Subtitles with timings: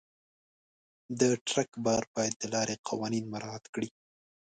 [1.19, 3.89] د ټرک بار باید د لارې قوانین مراعت کړي.